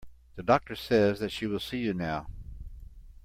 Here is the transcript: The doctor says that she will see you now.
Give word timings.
The 0.35 0.41
doctor 0.41 0.75
says 0.75 1.19
that 1.19 1.29
she 1.29 1.45
will 1.45 1.59
see 1.59 1.77
you 1.77 1.93
now. 1.93 2.25